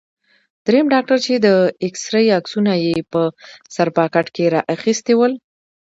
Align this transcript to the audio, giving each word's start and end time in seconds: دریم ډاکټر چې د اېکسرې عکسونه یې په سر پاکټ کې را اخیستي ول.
دریم 0.65 0.85
ډاکټر 0.93 1.17
چې 1.25 1.33
د 1.45 1.47
اېکسرې 1.83 2.25
عکسونه 2.39 2.73
یې 2.85 2.95
په 3.11 3.21
سر 3.75 3.87
پاکټ 3.97 4.25
کې 4.35 4.45
را 4.53 4.61
اخیستي 4.75 5.13
ول. 5.17 5.33